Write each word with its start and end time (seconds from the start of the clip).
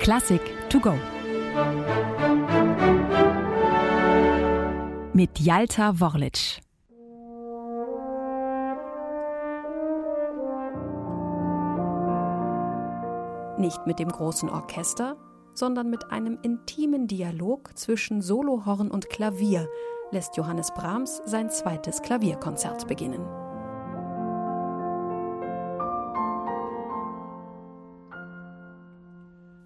Klassik 0.00 0.40
to 0.68 0.80
go. 0.80 0.94
Mit 5.12 5.38
Jalta 5.38 5.98
Worlic. 6.00 6.60
Nicht 13.58 13.86
mit 13.86 13.98
dem 13.98 14.08
großen 14.08 14.50
Orchester, 14.50 15.16
sondern 15.54 15.88
mit 15.88 16.10
einem 16.10 16.38
intimen 16.42 17.06
Dialog 17.06 17.76
zwischen 17.78 18.20
Solohorn 18.20 18.90
und 18.90 19.08
Klavier 19.08 19.68
lässt 20.10 20.36
Johannes 20.36 20.72
Brahms 20.74 21.22
sein 21.24 21.50
zweites 21.50 22.02
Klavierkonzert 22.02 22.86
beginnen. 22.86 23.43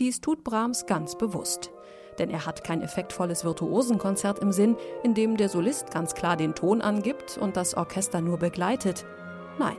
Dies 0.00 0.22
tut 0.22 0.44
Brahms 0.44 0.86
ganz 0.86 1.16
bewusst. 1.16 1.70
Denn 2.18 2.30
er 2.30 2.46
hat 2.46 2.64
kein 2.64 2.80
effektvolles 2.80 3.44
Virtuosenkonzert 3.44 4.38
im 4.38 4.50
Sinn, 4.50 4.76
in 5.02 5.12
dem 5.12 5.36
der 5.36 5.50
Solist 5.50 5.90
ganz 5.90 6.14
klar 6.14 6.38
den 6.38 6.54
Ton 6.54 6.80
angibt 6.80 7.36
und 7.36 7.54
das 7.54 7.74
Orchester 7.74 8.22
nur 8.22 8.38
begleitet. 8.38 9.04
Nein, 9.58 9.76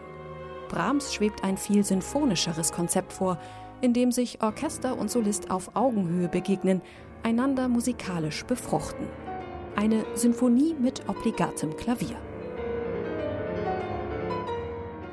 Brahms 0.70 1.12
schwebt 1.12 1.44
ein 1.44 1.58
viel 1.58 1.84
sinfonischeres 1.84 2.72
Konzept 2.72 3.14
vor, 3.14 3.40
in 3.82 3.94
dem 3.94 4.12
sich 4.12 4.44
Orchester 4.44 4.96
und 4.96 5.10
Solist 5.10 5.50
auf 5.50 5.76
Augenhöhe 5.76 6.30
begegnen, 6.30 6.84
einander 7.24 7.68
musikalisch 7.68 8.46
befruchten. 8.46 9.08
Eine 9.76 10.06
Sinfonie 10.14 10.76
mit 10.80 11.10
obligatem 11.10 11.76
Klavier. 11.78 12.18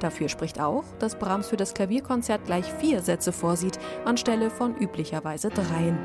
Dafür 0.01 0.29
spricht 0.29 0.61
auch, 0.61 0.85
dass 0.99 1.19
Brahms 1.19 1.49
für 1.49 1.57
das 1.57 1.75
Klavierkonzert 1.75 2.45
gleich 2.45 2.73
vier 2.73 3.01
Sätze 3.01 3.33
vorsieht, 3.33 3.79
anstelle 4.05 4.51
von 4.51 4.77
üblicherweise 4.77 5.49
dreien. 5.51 5.99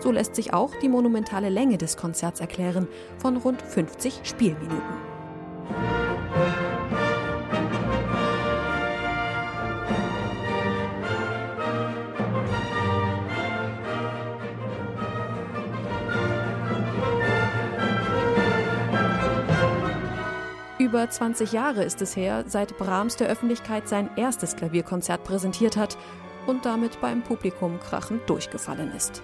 So 0.00 0.12
lässt 0.12 0.36
sich 0.36 0.52
auch 0.52 0.74
die 0.80 0.88
monumentale 0.88 1.48
Länge 1.48 1.78
des 1.78 1.96
Konzerts 1.96 2.40
erklären, 2.40 2.86
von 3.18 3.36
rund 3.36 3.62
50 3.62 4.20
Spielminuten. 4.22 5.15
Über 20.86 21.10
20 21.10 21.50
Jahre 21.50 21.82
ist 21.82 22.00
es 22.00 22.14
her, 22.14 22.44
seit 22.46 22.78
Brahms 22.78 23.16
der 23.16 23.26
Öffentlichkeit 23.26 23.88
sein 23.88 24.08
erstes 24.14 24.54
Klavierkonzert 24.54 25.24
präsentiert 25.24 25.76
hat 25.76 25.98
und 26.46 26.64
damit 26.64 27.00
beim 27.00 27.22
Publikum 27.24 27.80
krachend 27.80 28.30
durchgefallen 28.30 28.92
ist. 28.92 29.20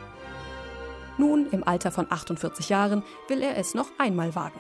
Nun, 1.19 1.47
im 1.53 1.63
Alter 1.63 1.93
von 1.93 2.09
48 2.11 2.69
Jahren, 2.69 3.05
will 3.29 3.43
er 3.43 3.57
es 3.59 3.75
noch 3.75 3.87
einmal 3.97 4.35
wagen. 4.35 4.59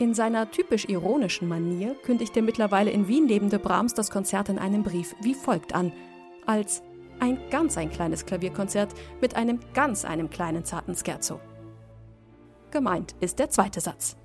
In 0.00 0.12
seiner 0.12 0.50
typisch 0.50 0.88
ironischen 0.88 1.46
Manier 1.46 1.94
kündigt 2.02 2.34
der 2.34 2.42
mittlerweile 2.42 2.90
in 2.90 3.06
Wien 3.06 3.28
lebende 3.28 3.60
Brahms 3.60 3.94
das 3.94 4.10
Konzert 4.10 4.48
in 4.48 4.58
einem 4.58 4.82
Brief 4.82 5.14
wie 5.22 5.34
folgt 5.34 5.76
an: 5.76 5.92
als 6.44 6.82
ein 7.20 7.38
ganz 7.50 7.78
ein 7.78 7.88
kleines 7.88 8.26
Klavierkonzert 8.26 8.94
mit 9.20 9.36
einem 9.36 9.60
ganz 9.74 10.04
einem 10.04 10.28
kleinen 10.28 10.64
zarten 10.64 10.96
Scherzo. 10.96 11.38
Gemeint 12.72 13.14
ist 13.20 13.38
der 13.38 13.50
zweite 13.50 13.80
Satz. 13.80 14.16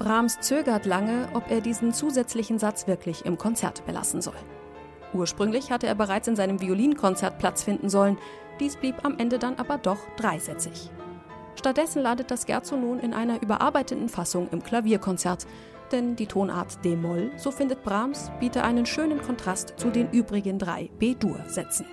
Brahms 0.00 0.40
zögert 0.40 0.86
lange, 0.86 1.28
ob 1.34 1.50
er 1.50 1.60
diesen 1.60 1.92
zusätzlichen 1.92 2.58
Satz 2.58 2.86
wirklich 2.86 3.26
im 3.26 3.36
Konzert 3.36 3.84
belassen 3.84 4.22
soll. 4.22 4.34
Ursprünglich 5.12 5.70
hatte 5.70 5.86
er 5.86 5.94
bereits 5.94 6.26
in 6.26 6.36
seinem 6.36 6.58
Violinkonzert 6.58 7.38
Platz 7.38 7.62
finden 7.62 7.90
sollen, 7.90 8.16
dies 8.60 8.76
blieb 8.76 9.04
am 9.04 9.18
Ende 9.18 9.38
dann 9.38 9.56
aber 9.56 9.76
doch 9.76 9.98
dreisätzig. 10.16 10.90
Stattdessen 11.54 12.00
landet 12.00 12.30
das 12.30 12.46
Scherzo 12.46 12.76
nun 12.76 12.98
in 12.98 13.12
einer 13.12 13.42
überarbeiteten 13.42 14.08
Fassung 14.08 14.48
im 14.52 14.62
Klavierkonzert, 14.62 15.46
denn 15.92 16.16
die 16.16 16.26
Tonart 16.26 16.82
D-Moll, 16.82 17.32
so 17.36 17.50
findet 17.50 17.82
Brahms, 17.82 18.30
biete 18.40 18.64
einen 18.64 18.86
schönen 18.86 19.20
Kontrast 19.20 19.74
zu 19.76 19.90
den 19.90 20.10
übrigen 20.12 20.58
drei 20.58 20.88
B-Dur-Sätzen. 20.98 21.84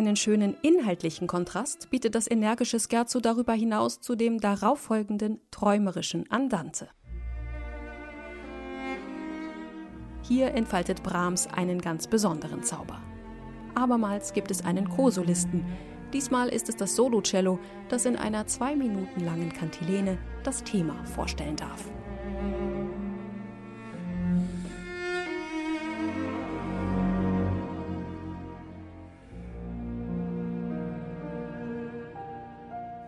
Einen 0.00 0.16
schönen 0.16 0.56
inhaltlichen 0.62 1.26
Kontrast 1.26 1.90
bietet 1.90 2.14
das 2.14 2.26
energische 2.26 2.80
Scherzo 2.80 3.20
darüber 3.20 3.52
hinaus 3.52 4.00
zu 4.00 4.16
dem 4.16 4.40
darauffolgenden 4.40 5.40
träumerischen 5.50 6.24
Andante. 6.30 6.88
Hier 10.22 10.54
entfaltet 10.54 11.02
Brahms 11.02 11.48
einen 11.48 11.82
ganz 11.82 12.06
besonderen 12.06 12.62
Zauber. 12.62 12.98
Abermals 13.74 14.32
gibt 14.32 14.50
es 14.50 14.64
einen 14.64 14.88
Co-Solisten. 14.88 15.66
Diesmal 16.14 16.48
ist 16.48 16.70
es 16.70 16.76
das 16.76 16.96
Solocello, 16.96 17.58
das 17.90 18.06
in 18.06 18.16
einer 18.16 18.46
zwei 18.46 18.74
Minuten 18.74 19.20
langen 19.20 19.52
Kantilene 19.52 20.16
das 20.44 20.64
Thema 20.64 21.04
vorstellen 21.04 21.56
darf. 21.56 21.90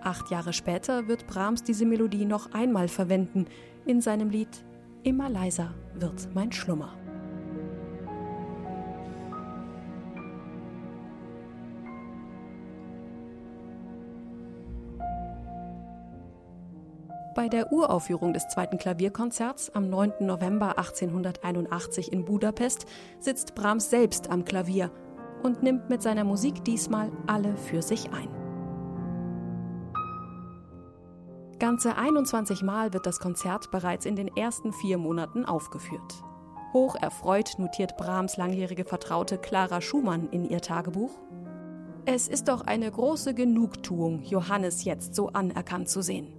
Acht 0.05 0.31
Jahre 0.31 0.53
später 0.53 1.07
wird 1.07 1.27
Brahms 1.27 1.63
diese 1.63 1.87
Melodie 1.87 2.25
noch 2.25 2.53
einmal 2.53 2.89
verwenden 2.89 3.47
in 3.87 4.01
seinem 4.01 4.31
Lied 4.31 4.65
Immer 5.05 5.29
leiser 5.29 5.75
wird 5.95 6.29
mein 6.33 6.53
Schlummer. 6.53 6.97
Bei 17.35 17.49
der 17.49 17.73
Uraufführung 17.73 18.33
des 18.33 18.47
zweiten 18.49 18.79
Klavierkonzerts 18.79 19.75
am 19.75 19.89
9. 19.89 20.13
November 20.21 20.79
1881 20.79 22.13
in 22.13 22.25
Budapest 22.25 22.87
sitzt 23.19 23.55
Brahms 23.57 23.91
selbst 23.91 24.31
am 24.31 24.45
Klavier 24.45 24.93
und 25.43 25.63
nimmt 25.63 25.89
mit 25.91 26.03
seiner 26.03 26.25
Musik 26.25 26.63
diesmal 26.65 27.11
alle 27.27 27.57
für 27.57 27.83
sich 27.83 28.13
ein. 28.13 28.42
Ganze 31.73 31.97
21 31.97 32.63
Mal 32.63 32.93
wird 32.93 33.07
das 33.07 33.19
Konzert 33.19 33.71
bereits 33.71 34.05
in 34.05 34.15
den 34.15 34.29
ersten 34.37 34.75
vier 34.75 34.99
Monaten 34.99 35.47
aufgeführt. 35.47 36.23
Hoch 36.75 36.97
erfreut 36.97 37.55
notiert 37.57 37.97
Brahms 37.97 38.37
langjährige 38.37 38.85
Vertraute 38.85 39.39
Clara 39.39 39.81
Schumann 39.81 40.29
in 40.29 40.45
ihr 40.45 40.61
Tagebuch. 40.61 41.13
Es 42.05 42.29
ist 42.29 42.49
doch 42.49 42.61
eine 42.67 42.91
große 42.91 43.33
Genugtuung, 43.33 44.21
Johannes 44.21 44.85
jetzt 44.85 45.15
so 45.15 45.29
anerkannt 45.29 45.89
zu 45.89 46.03
sehen. 46.03 46.35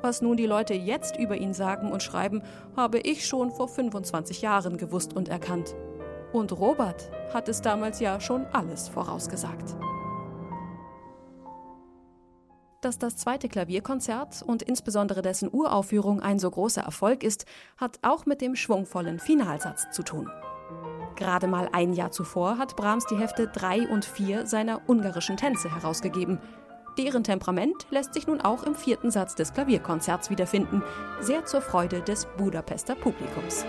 Was 0.00 0.22
nun 0.22 0.36
die 0.36 0.46
Leute 0.46 0.74
jetzt 0.74 1.18
über 1.18 1.36
ihn 1.36 1.54
sagen 1.54 1.90
und 1.90 2.04
schreiben, 2.04 2.40
habe 2.76 3.00
ich 3.00 3.26
schon 3.26 3.50
vor 3.50 3.66
25 3.66 4.42
Jahren 4.42 4.76
gewusst 4.76 5.12
und 5.12 5.28
erkannt. 5.28 5.74
Und 6.32 6.52
Robert 6.52 7.10
hat 7.34 7.48
es 7.48 7.62
damals 7.62 7.98
ja 7.98 8.20
schon 8.20 8.46
alles 8.52 8.88
vorausgesagt. 8.88 9.74
Dass 12.82 12.98
das 12.98 13.16
zweite 13.16 13.48
Klavierkonzert 13.48 14.42
und 14.42 14.60
insbesondere 14.60 15.22
dessen 15.22 15.48
Uraufführung 15.52 16.20
ein 16.20 16.40
so 16.40 16.50
großer 16.50 16.82
Erfolg 16.82 17.22
ist, 17.22 17.46
hat 17.76 18.00
auch 18.02 18.26
mit 18.26 18.40
dem 18.40 18.56
schwungvollen 18.56 19.20
Finalsatz 19.20 19.86
zu 19.92 20.02
tun. 20.02 20.28
Gerade 21.14 21.46
mal 21.46 21.68
ein 21.72 21.92
Jahr 21.92 22.10
zuvor 22.10 22.58
hat 22.58 22.74
Brahms 22.74 23.06
die 23.06 23.16
Hefte 23.16 23.46
3 23.46 23.86
und 23.86 24.04
4 24.04 24.48
seiner 24.48 24.88
ungarischen 24.88 25.36
Tänze 25.36 25.72
herausgegeben. 25.72 26.40
Deren 26.98 27.22
Temperament 27.22 27.86
lässt 27.90 28.14
sich 28.14 28.26
nun 28.26 28.40
auch 28.40 28.64
im 28.64 28.74
vierten 28.74 29.12
Satz 29.12 29.36
des 29.36 29.52
Klavierkonzerts 29.52 30.28
wiederfinden, 30.28 30.82
sehr 31.20 31.44
zur 31.44 31.60
Freude 31.60 32.02
des 32.02 32.26
Budapester 32.36 32.96
Publikums. 32.96 33.64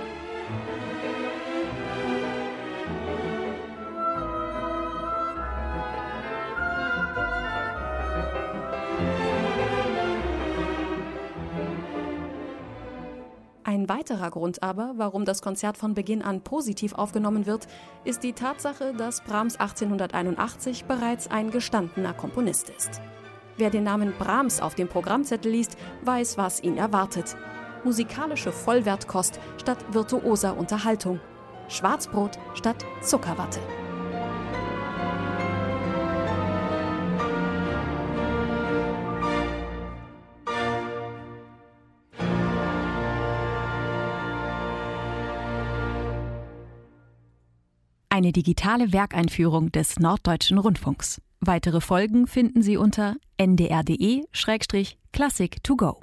Ein 13.84 13.90
weiterer 13.90 14.32
Grund 14.32 14.64
aber, 14.64 14.94
warum 14.96 15.26
das 15.26 15.42
Konzert 15.42 15.76
von 15.76 15.94
Beginn 15.94 16.22
an 16.22 16.40
positiv 16.40 16.94
aufgenommen 16.94 17.46
wird, 17.46 17.68
ist 18.06 18.24
die 18.24 18.32
Tatsache, 18.32 18.94
dass 18.94 19.20
Brahms 19.20 19.60
1881 19.60 20.86
bereits 20.86 21.30
ein 21.30 21.52
gestandener 21.52 22.14
Komponist 22.14 22.70
ist. 22.70 23.02
Wer 23.58 23.72
den 23.72 23.84
Namen 23.84 24.14
Brahms 24.18 24.62
auf 24.62 24.74
dem 24.76 24.88
Programmzettel 24.88 25.52
liest, 25.52 25.76
weiß, 26.06 26.38
was 26.38 26.64
ihn 26.64 26.78
erwartet. 26.78 27.36
Musikalische 27.84 28.54
Vollwertkost 28.54 29.42
statt 29.58 29.80
virtuoser 29.92 30.56
Unterhaltung. 30.56 31.20
Schwarzbrot 31.68 32.40
statt 32.54 32.86
Zuckerwatte. 33.02 33.60
Eine 48.14 48.32
digitale 48.32 48.94
Werkeinführung 48.94 49.72
des 49.72 49.98
Norddeutschen 49.98 50.60
Rundfunks. 50.60 51.20
Weitere 51.40 51.82
Folgen 51.82 52.28
finden 52.28 52.62
Sie 52.62 52.78
unter 52.78 53.16
ndr.de-classic 53.38 55.64
to 55.64 55.76
go. 55.76 56.00